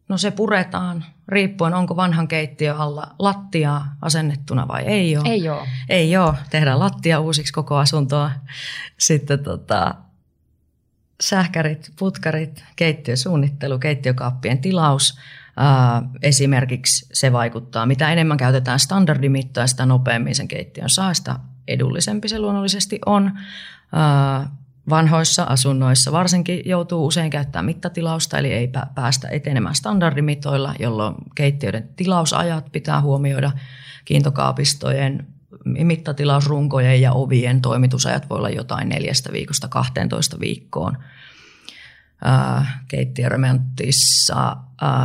[0.08, 5.28] no se puretaan riippuen, onko vanhan keittiö alla lattia asennettuna vai ei ole.
[5.28, 5.68] Ei ole.
[5.88, 6.34] Ei ole.
[6.50, 8.30] Tehdään lattia uusiksi koko asuntoa.
[8.98, 9.94] Sitten tota,
[11.20, 15.18] sähkärit, putkarit, keittiösuunnittelu, keittiökaappien tilaus.
[15.56, 21.36] Ää, esimerkiksi se vaikuttaa, mitä enemmän käytetään standardimittaa, sitä nopeammin sen keittiön saa, sitä
[21.68, 23.32] edullisempi se luonnollisesti on.
[23.92, 24.50] Ää,
[24.90, 32.72] vanhoissa asunnoissa varsinkin joutuu usein käyttämään mittatilausta, eli ei päästä etenemään standardimitoilla, jolloin keittiöiden tilausajat
[32.72, 33.52] pitää huomioida
[34.04, 35.26] kiintokaapistojen,
[35.64, 40.98] mittatilausrunkojen ja ovien toimitusajat voi olla jotain neljästä viikosta 12 viikkoon.
[42.88, 44.56] Keittiöremontissa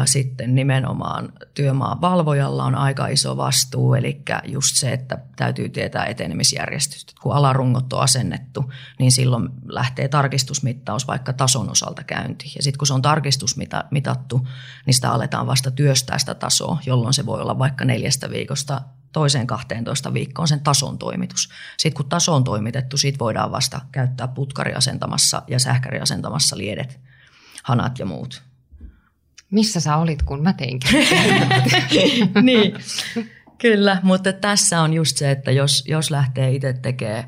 [0.06, 7.14] sitten nimenomaan työmaan valvojalla on aika iso vastuu, eli just se, että täytyy tietää etenemisjärjestystä.
[7.22, 12.52] Kun alarungot on asennettu, niin silloin lähtee tarkistusmittaus vaikka tason osalta käyntiin.
[12.56, 14.48] Ja sitten kun se on tarkistusmitattu,
[14.86, 19.48] niin sitä aletaan vasta työstää sitä tasoa, jolloin se voi olla vaikka neljästä viikosta toiseen
[19.48, 21.50] 12 viikkoon sen tason toimitus.
[21.78, 27.00] Sitten kun taso on toimitettu, siitä voidaan vasta käyttää putkariasentamassa ja sähkäriasentamassa liedet,
[27.64, 28.49] hanat ja muut.
[29.52, 30.80] Missä sä olit, kun mä tein
[32.42, 32.74] niin,
[33.58, 37.24] kyllä, mutta tässä on just se, että jos, jos lähtee itse tekemään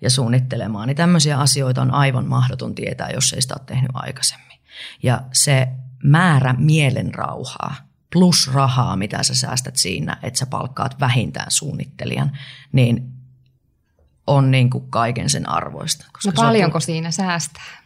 [0.00, 4.58] ja suunnittelemaan, niin tämmöisiä asioita on aivan mahdoton tietää, jos ei sitä ole tehnyt aikaisemmin.
[5.02, 5.68] Ja se
[6.04, 7.74] määrä mielenrauhaa
[8.12, 12.38] plus rahaa, mitä sä säästät siinä, että sä palkkaat vähintään suunnittelijan,
[12.72, 13.12] niin
[14.26, 16.06] on niin kuin kaiken sen arvoista.
[16.12, 17.83] Koska no paljonko on, siinä säästää?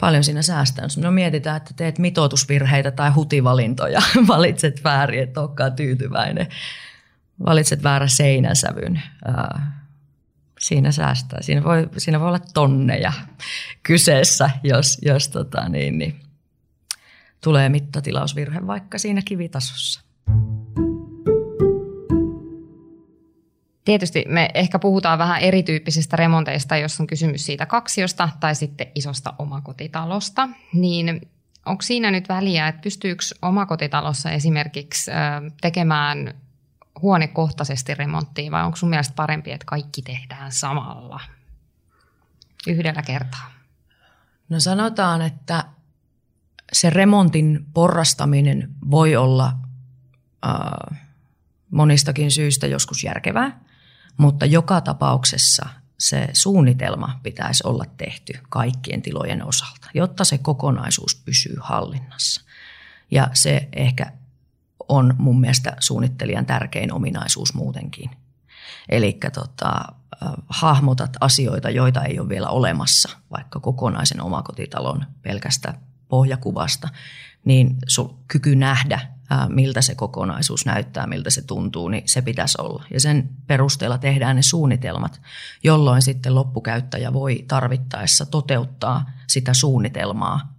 [0.00, 0.84] Paljon siinä säästää.
[0.84, 6.46] Jos no mietitään, että teet mitoitusvirheitä tai hutivalintoja, valitset väärin, et olekaan tyytyväinen,
[7.46, 9.02] valitset väärän seinäsävyn,
[10.58, 11.42] siinä säästää.
[11.42, 13.12] Siinä voi, siinä voi olla tonneja
[13.82, 16.20] kyseessä, jos, jos tota, niin, niin,
[17.40, 20.00] tulee mittatilausvirhe vaikka siinä kivitasossa.
[23.88, 29.34] Tietysti me ehkä puhutaan vähän erityyppisistä remonteista, jos on kysymys siitä kaksiosta tai sitten isosta
[29.38, 30.48] omakotitalosta.
[30.74, 31.28] Niin
[31.66, 35.10] onko siinä nyt väliä, että pystyykö omakotitalossa esimerkiksi
[35.60, 36.34] tekemään
[37.02, 41.20] huonekohtaisesti remonttia vai onko sun mielestä parempi, että kaikki tehdään samalla
[42.66, 43.50] yhdellä kertaa?
[44.48, 45.64] No sanotaan, että
[46.72, 49.52] se remontin porrastaminen voi olla
[50.46, 51.00] äh,
[51.70, 53.67] monistakin syistä joskus järkevää,
[54.18, 61.56] mutta joka tapauksessa se suunnitelma pitäisi olla tehty kaikkien tilojen osalta, jotta se kokonaisuus pysyy
[61.60, 62.40] hallinnassa.
[63.10, 64.12] Ja se ehkä
[64.88, 68.10] on mun mielestä suunnittelijan tärkein ominaisuus muutenkin.
[68.88, 69.82] Eli tota,
[70.48, 75.74] hahmotat asioita, joita ei ole vielä olemassa, vaikka kokonaisen omakotitalon pelkästä
[76.08, 76.88] pohjakuvasta,
[77.44, 79.00] niin sul kyky nähdä,
[79.48, 82.84] miltä se kokonaisuus näyttää, miltä se tuntuu, niin se pitäisi olla.
[82.90, 85.20] Ja sen perusteella tehdään ne suunnitelmat,
[85.64, 90.58] jolloin sitten loppukäyttäjä voi tarvittaessa toteuttaa sitä suunnitelmaa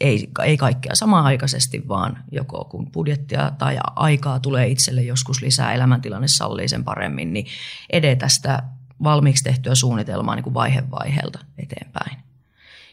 [0.00, 6.28] ei, ei kaikkea samaan-aikaisesti, vaan joko kun budjettia tai aikaa tulee itselle joskus lisää, elämäntilanne
[6.28, 7.46] sallii sen paremmin, niin
[7.90, 8.62] edetä sitä
[9.02, 12.18] valmiiksi tehtyä suunnitelmaa niin kuin vaihe vaiheelta eteenpäin.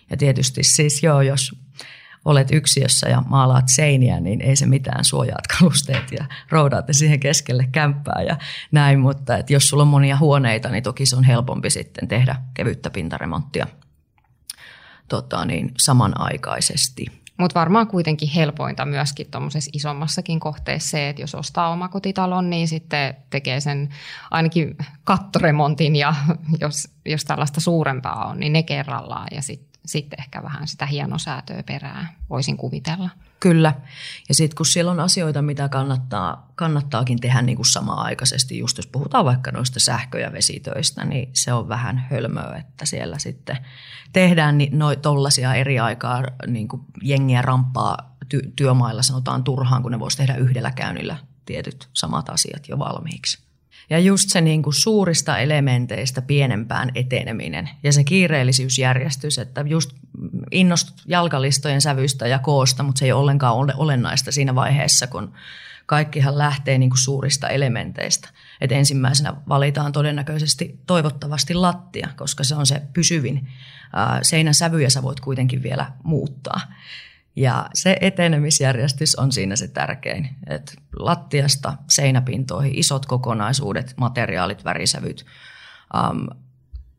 [0.10, 1.56] Ja tietysti siis joo, jos
[2.26, 7.68] olet yksiössä ja maalaat seiniä, niin ei se mitään suojaat kalusteet ja roudaatte siihen keskelle
[7.72, 8.38] kämppää ja
[8.72, 12.36] näin, mutta että jos sulla on monia huoneita, niin toki se on helpompi sitten tehdä
[12.54, 13.68] kevyttä pintaremonttia
[15.08, 17.06] tota niin, samanaikaisesti.
[17.38, 23.16] Mutta varmaan kuitenkin helpointa myöskin tuommoisessa isommassakin kohteessa se, että jos ostaa omakotitalon, niin sitten
[23.30, 23.90] tekee sen
[24.32, 26.16] ainakin kattoremontin ja
[26.62, 31.64] jos, jos tällaista suurempaa on, niin ne kerrallaan ja sitten sitten ehkä vähän sitä hienosäätöä
[31.64, 33.10] perää, voisin kuvitella.
[33.40, 33.74] Kyllä.
[34.30, 38.88] Ja sitten kun siellä on asioita, mitä kannattaa, kannattaakin tehdä niin kuin samaan-aikaisesti, just jos
[38.88, 43.58] puhutaan vaikka noista sähkö- ja vesitöistä, niin se on vähän hölmöä, että siellä sitten
[44.14, 50.00] tehdään no, tollaisia eri aikaa niin kuin jengiä ramppaa ty- työmailla sanotaan turhaan, kun ne
[50.00, 53.45] voisi tehdä yhdellä käynnillä tietyt samat asiat jo valmiiksi.
[53.90, 59.92] Ja just se niin kuin suurista elementeistä pienempään eteneminen ja se kiireellisyysjärjestys, että just
[60.52, 65.34] innostut jalkalistojen sävystä ja koosta, mutta se ei ollenkaan ole olennaista siinä vaiheessa, kun
[65.86, 68.30] kaikkihan lähtee niin kuin suurista elementeistä.
[68.62, 73.48] Et ensimmäisenä valitaan todennäköisesti toivottavasti lattia, koska se on se pysyvin.
[74.22, 76.62] Seinän sävyjä sä voit kuitenkin vielä muuttaa.
[77.36, 80.30] Ja se etenemisjärjestys on siinä se tärkein.
[80.48, 85.26] että lattiasta seinäpintoihin isot kokonaisuudet, materiaalit, värisävyt,
[86.12, 86.28] um,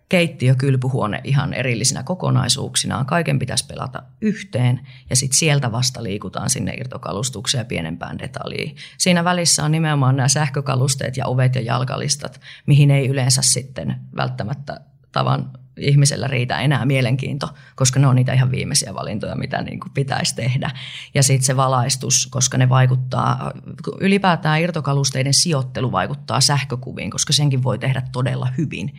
[0.08, 3.06] keittiö, kylpyhuone ihan erillisinä kokonaisuuksinaan.
[3.06, 8.76] Kaiken pitäisi pelata yhteen ja sitten sieltä vasta liikutaan sinne irtokalustukseen ja pienempään detaljiin.
[8.98, 14.80] Siinä välissä on nimenomaan nämä sähkökalusteet ja ovet ja jalkalistat, mihin ei yleensä sitten välttämättä
[15.12, 19.92] tavan ihmisellä riitä enää mielenkiinto, koska ne on niitä ihan viimeisiä valintoja, mitä niin kuin
[19.92, 20.70] pitäisi tehdä.
[21.14, 23.52] Ja sitten se valaistus, koska ne vaikuttaa,
[24.00, 28.94] ylipäätään irtokalusteiden sijoittelu vaikuttaa sähkökuviin, koska senkin voi tehdä todella hyvin.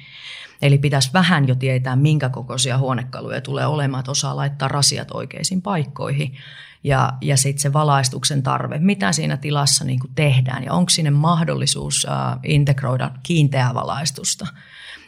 [0.61, 5.61] Eli pitäisi vähän jo tietää, minkä kokoisia huonekaluja tulee olemaan, että osaa laittaa rasiat oikeisiin
[5.61, 6.35] paikkoihin.
[6.83, 11.11] Ja, ja sitten se valaistuksen tarve, mitä siinä tilassa niin kuin tehdään ja onko sinne
[11.11, 14.47] mahdollisuus uh, integroida kiinteää valaistusta.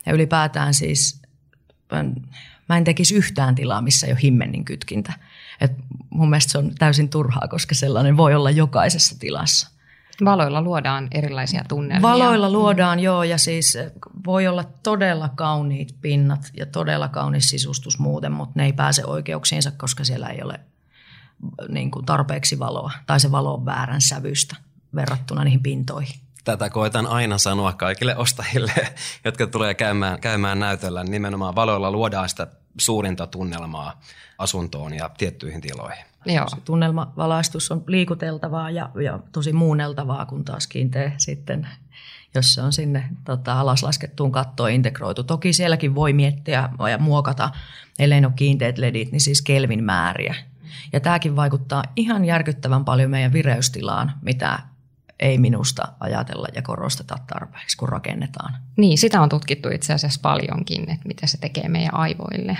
[0.05, 1.21] Ja ylipäätään siis
[2.69, 5.13] mä en tekisi yhtään tilaa, missä ei ole himmennin kytkintä.
[5.61, 5.71] Et
[6.09, 9.69] mun mielestä se on täysin turhaa, koska sellainen voi olla jokaisessa tilassa.
[10.25, 12.01] Valoilla luodaan erilaisia tunnelmia.
[12.01, 13.77] Valoilla luodaan, joo, ja siis
[14.25, 19.71] voi olla todella kauniit pinnat ja todella kaunis sisustus muuten, mutta ne ei pääse oikeuksiinsa,
[19.71, 20.59] koska siellä ei ole
[21.69, 24.55] niin kuin tarpeeksi valoa, tai se valo on väärän sävystä
[24.95, 26.19] verrattuna niihin pintoihin.
[26.43, 28.71] Tätä koitan aina sanoa kaikille ostajille,
[29.25, 31.03] jotka tulee käymään, käymään näytöllä.
[31.03, 34.01] Nimenomaan valoilla luodaan sitä suurinta tunnelmaa
[34.37, 36.05] asuntoon ja tiettyihin tiloihin.
[36.25, 36.47] Joo.
[36.65, 41.67] Tunnelmavalaistus on liikuteltavaa ja, ja tosi muunneltavaa, kun taas kiinteä sitten,
[42.35, 45.23] jos se on sinne tota, alaslaskettuun kattoon integroitu.
[45.23, 47.51] Toki sielläkin voi miettiä ja muokata,
[47.99, 50.35] ellei ole kiinteät ledit, niin siis kelvin määriä.
[50.93, 54.59] Ja tämäkin vaikuttaa ihan järkyttävän paljon meidän vireystilaan, mitä
[55.19, 58.57] ei minusta ajatella ja korosteta tarpeeksi, kun rakennetaan.
[58.77, 62.57] Niin, sitä on tutkittu itse asiassa paljonkin, että mitä se tekee meidän aivoille.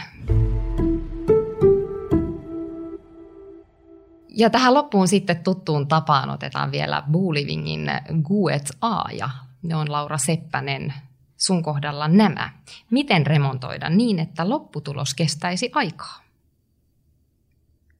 [4.30, 7.92] Ja tähän loppuun sitten tuttuun tapaan otetaan vielä Boolivingin
[8.24, 9.30] Guet A ja
[9.62, 10.94] ne on Laura Seppänen
[11.38, 12.50] sun kohdalla nämä.
[12.92, 16.20] Miten remontoida niin, että lopputulos kestäisi aikaa?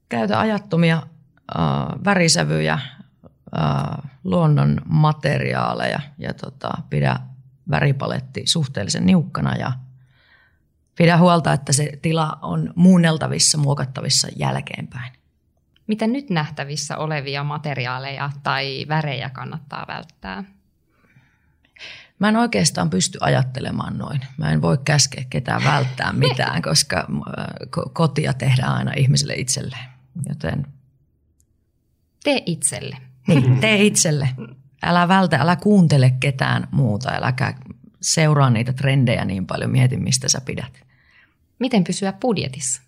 [0.10, 1.04] Käytä ajattomia äh,
[2.06, 2.80] värisävyjä,
[3.58, 7.20] äh, luonnon materiaaleja ja tota, pidä
[7.70, 9.72] väripaletti suhteellisen niukkana ja
[10.98, 15.14] pidä huolta, että se tila on muunneltavissa, muokattavissa jälkeenpäin.
[15.88, 20.44] Mitä nyt nähtävissä olevia materiaaleja tai värejä kannattaa välttää?
[22.20, 24.22] Mä en oikeastaan pysty ajattelemaan noin.
[24.38, 27.46] Mä en voi käskeä ketään välttää mitään, koska äh,
[27.94, 29.90] kotia tehdään aina ihmiselle itselleen.
[30.30, 30.68] Joten...
[32.24, 32.98] Tee itselle.
[33.30, 34.30] Niin, tee itselle.
[34.84, 37.54] Älä vältä, älä kuuntele ketään muuta, äläkä
[38.02, 40.84] seuraa niitä trendejä niin paljon, mieti mistä sä pidät.
[41.60, 42.82] Miten pysyä budjetissa?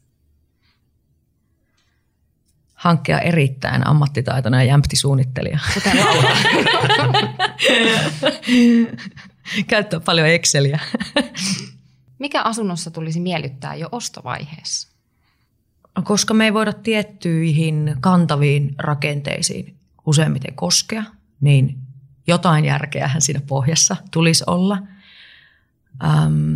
[2.81, 5.59] hankkia erittäin ammattitaitoinen ja jämpti suunnittelija.
[5.73, 6.29] Kuten Laura.
[9.67, 10.79] Käyttää paljon Exceliä.
[12.19, 14.91] Mikä asunnossa tulisi miellyttää jo ostovaiheessa?
[16.03, 19.75] Koska me ei voida tiettyihin kantaviin rakenteisiin
[20.05, 21.03] useimmiten koskea,
[21.41, 21.77] niin
[22.27, 24.77] jotain järkeähän siinä pohjassa tulisi olla.
[26.03, 26.55] Ähm,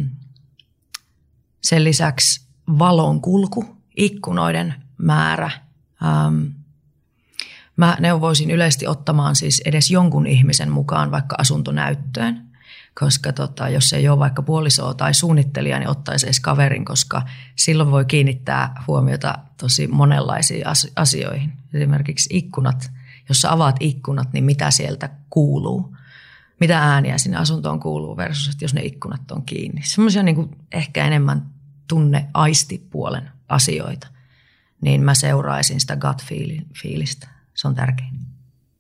[1.61, 2.47] sen lisäksi
[2.79, 5.51] valon kulku, ikkunoiden määrä–
[6.03, 6.45] Ähm,
[7.77, 12.41] mä neuvoisin yleisesti ottamaan siis edes jonkun ihmisen mukaan vaikka asuntonäyttöön,
[12.99, 17.21] koska tota, jos ei ole vaikka puolisoa tai suunnittelija, niin ottaisi edes kaverin, koska
[17.55, 20.65] silloin voi kiinnittää huomiota tosi monenlaisiin
[20.95, 21.53] asioihin.
[21.73, 22.91] Esimerkiksi ikkunat,
[23.29, 25.95] jos sä avaat ikkunat, niin mitä sieltä kuuluu?
[26.59, 29.81] Mitä ääniä sinne asuntoon kuuluu versus, että jos ne ikkunat on kiinni.
[29.83, 31.45] Semmoisia niin ehkä enemmän
[31.87, 34.07] tunne aistipuolen asioita
[34.85, 36.23] niin mä seuraisin sitä gut
[36.81, 37.27] fiilistä.
[37.53, 38.19] Se on tärkein.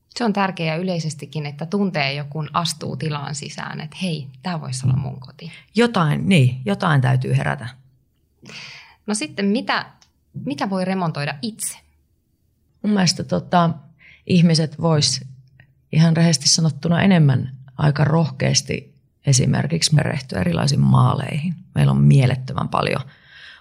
[0.09, 4.87] Se on tärkeää yleisestikin, että tuntee jo, kun astuu tilaan sisään, että hei, tämä voisi
[4.87, 5.51] olla mun koti.
[5.75, 7.67] Jotain, niin, jotain täytyy herätä.
[9.07, 9.85] No sitten, mitä,
[10.45, 11.77] mitä voi remontoida itse?
[12.81, 13.69] Mun mielestä tota,
[14.27, 15.21] ihmiset vois
[15.91, 18.95] ihan rehellisesti sanottuna enemmän aika rohkeasti
[19.27, 21.55] esimerkiksi merehtyä erilaisiin maaleihin.
[21.75, 23.01] Meillä on mielettömän paljon–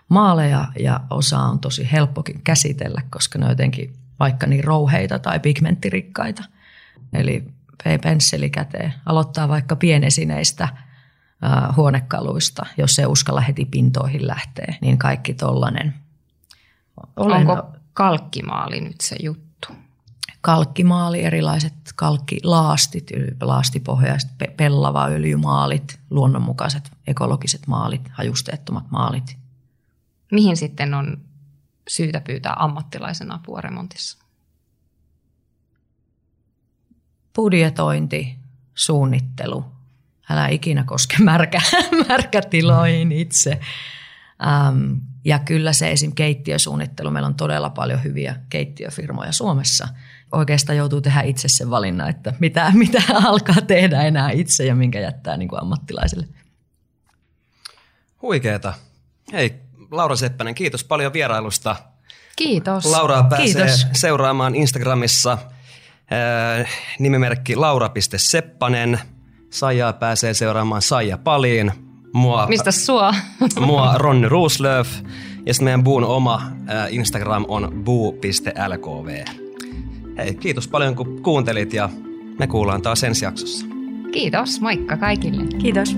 [0.08, 5.40] maaleja ja osa on tosi helppokin käsitellä, koska ne on jotenkin vaikka niin rouheita tai
[5.40, 6.44] pigmenttirikkaita.
[7.12, 7.44] Eli
[8.02, 8.94] pensseli käteen.
[9.06, 15.94] Aloittaa vaikka pienesineistä äh, huonekaluista, jos se uskalla heti pintoihin lähtee, niin kaikki tollanen.
[17.16, 17.50] Olen...
[17.50, 19.43] Onko kalkkimaali nyt se juttu?
[20.44, 29.36] Kalkkimaali, erilaiset kalkkilaastit, laastipohjaiset, pellava öljymaalit, luonnonmukaiset ekologiset maalit, hajusteettomat maalit–
[30.34, 31.20] mihin sitten on
[31.88, 34.18] syytä pyytää ammattilaisen apua remontissa?
[37.36, 38.38] Budjetointi,
[38.74, 39.64] suunnittelu.
[40.30, 41.60] Älä ikinä koske märkä,
[42.08, 43.60] märkätiloihin itse.
[44.46, 44.92] Ähm,
[45.24, 46.14] ja kyllä se esim.
[46.14, 49.88] keittiösuunnittelu, meillä on todella paljon hyviä keittiöfirmoja Suomessa.
[50.34, 55.00] Oikeastaan joutuu tehdä itse sen valinnan, että mitä, mitä alkaa tehdä enää itse ja minkä
[55.00, 56.26] jättää niin kuin ammattilaiselle.
[58.22, 58.74] Huikeeta.
[59.32, 59.54] Hei,
[59.90, 61.76] Laura Seppänen, kiitos paljon vierailusta.
[62.36, 62.84] Kiitos.
[62.84, 63.86] Laura pääsee kiitos.
[63.92, 66.68] seuraamaan Instagramissa äh,
[66.98, 68.98] nimimerkki laura.seppanen.
[69.50, 71.72] Saijaa pääsee seuraamaan Saija Paliin.
[72.12, 73.14] Mua, Mistä sua?
[73.66, 74.88] mua Ronni Ruuslöf.
[75.46, 79.43] Ja sitten meidän Buun oma äh, Instagram on buu.lkv.
[80.16, 81.90] Hei, kiitos paljon kun kuuntelit ja
[82.38, 83.66] me kuullaan taas ensi jaksossa.
[84.12, 85.44] Kiitos, moikka kaikille.
[85.58, 85.96] Kiitos.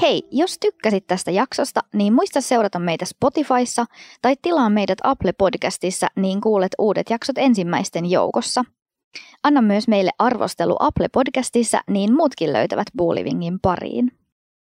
[0.00, 3.84] Hei, jos tykkäsit tästä jaksosta, niin muista seurata meitä Spotifyssa
[4.22, 8.64] tai tilaa meidät Apple Podcastissa, niin kuulet uudet jaksot ensimmäisten joukossa.
[9.42, 14.17] Anna myös meille arvostelu Apple Podcastissa, niin muutkin löytävät Buulivingin pariin.